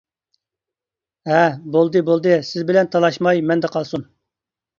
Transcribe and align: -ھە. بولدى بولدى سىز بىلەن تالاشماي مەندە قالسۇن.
-ھە. 0.03 1.41
بولدى 1.75 2.03
بولدى 2.07 2.33
سىز 2.49 2.67
بىلەن 2.71 2.91
تالاشماي 2.97 3.45
مەندە 3.53 3.73
قالسۇن. 3.79 4.09